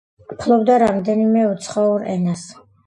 ფლობდა 0.39 0.79
რამდენიმე 0.85 1.47
უცხოურ 1.53 2.11
ენას. 2.17 2.51